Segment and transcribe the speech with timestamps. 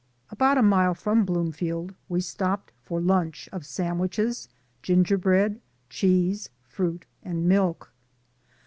[0.31, 4.49] About a mile from Bloomfield we stopped for lunch of sandwiches,
[4.81, 7.93] ginger bread, cheese, fruit and milk.